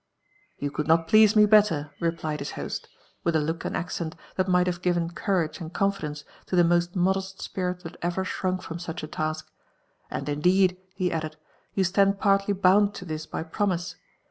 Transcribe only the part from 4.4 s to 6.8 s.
might have given courage and confidence to Ihe